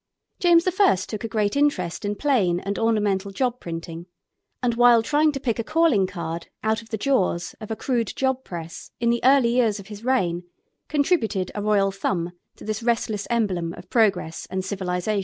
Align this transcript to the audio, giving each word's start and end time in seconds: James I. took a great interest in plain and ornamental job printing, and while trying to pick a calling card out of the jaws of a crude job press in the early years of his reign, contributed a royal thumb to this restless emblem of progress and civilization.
James 0.39 0.67
I. 0.67 0.95
took 0.95 1.23
a 1.23 1.27
great 1.27 1.55
interest 1.55 2.03
in 2.05 2.15
plain 2.15 2.59
and 2.59 2.79
ornamental 2.79 3.29
job 3.29 3.59
printing, 3.59 4.07
and 4.63 4.73
while 4.73 5.03
trying 5.03 5.31
to 5.33 5.39
pick 5.39 5.59
a 5.59 5.63
calling 5.63 6.07
card 6.07 6.47
out 6.63 6.81
of 6.81 6.89
the 6.89 6.97
jaws 6.97 7.53
of 7.61 7.69
a 7.69 7.75
crude 7.75 8.11
job 8.15 8.43
press 8.43 8.89
in 8.99 9.11
the 9.11 9.23
early 9.23 9.49
years 9.49 9.79
of 9.79 9.89
his 9.89 10.03
reign, 10.03 10.41
contributed 10.87 11.51
a 11.53 11.61
royal 11.61 11.91
thumb 11.91 12.31
to 12.55 12.63
this 12.65 12.81
restless 12.81 13.27
emblem 13.29 13.73
of 13.75 13.91
progress 13.91 14.47
and 14.49 14.65
civilization. 14.65 15.19